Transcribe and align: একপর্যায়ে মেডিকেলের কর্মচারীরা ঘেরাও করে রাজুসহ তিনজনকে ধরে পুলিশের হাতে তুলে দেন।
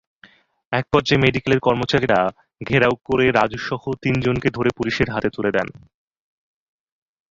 একপর্যায়ে 0.73 1.21
মেডিকেলের 1.23 1.59
কর্মচারীরা 1.59 2.19
ঘেরাও 2.61 2.95
করে 3.07 3.25
রাজুসহ 3.31 3.81
তিনজনকে 4.03 4.47
ধরে 4.49 4.69
পুলিশের 4.77 5.09
হাতে 5.09 5.29
তুলে 5.29 5.51
দেন। 5.51 5.67